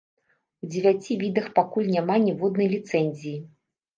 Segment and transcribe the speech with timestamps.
[0.63, 3.37] У дзевяці відах пакуль няма ніводнай ліцэнзіі.